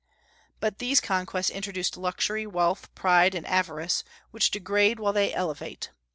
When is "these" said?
0.79-0.99